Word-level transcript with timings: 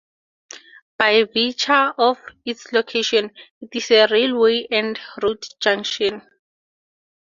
By 0.97 1.25
virtue 1.25 1.71
of 1.99 2.17
its 2.43 2.73
location, 2.73 3.29
it 3.61 3.69
is 3.75 3.91
a 3.91 4.07
railway 4.07 4.65
and 4.71 4.99
road 5.21 5.43
junction. 5.59 6.23